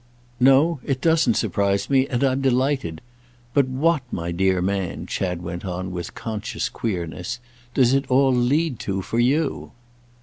[0.39, 3.01] "No, it doesn't surprise me, and I'm delighted.
[3.53, 7.39] But what, my dear man," Chad went on with conscious queerness,
[7.75, 9.73] "does it all lead to for you?"